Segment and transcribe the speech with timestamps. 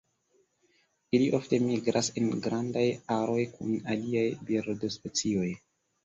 [1.17, 5.51] Ili ofte migras en grandaj aroj kun aliaj birdospecioj.